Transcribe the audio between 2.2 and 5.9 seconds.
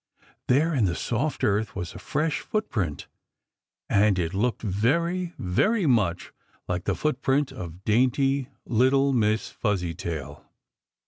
footprint, and it looked very, very